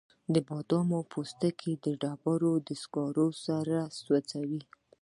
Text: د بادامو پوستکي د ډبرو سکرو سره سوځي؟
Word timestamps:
د 0.33 0.35
بادامو 0.47 0.99
پوستکي 1.11 1.73
د 1.85 1.85
ډبرو 2.01 2.53
سکرو 2.81 3.27
سره 3.45 3.75
سوځي؟ 4.29 4.61